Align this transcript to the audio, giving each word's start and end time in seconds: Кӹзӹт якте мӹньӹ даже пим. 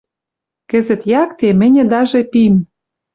Кӹзӹт 0.69 1.01
якте 1.23 1.47
мӹньӹ 1.59 1.83
даже 1.93 2.19
пим. 2.31 2.55